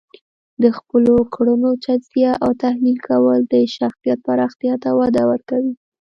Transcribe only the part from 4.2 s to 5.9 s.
پراختیا ته وده ورکوي.